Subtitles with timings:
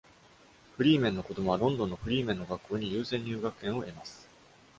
[0.77, 4.27] フリーメンの子供はロンドンのフリーメンの学校に優先入学権を得ます。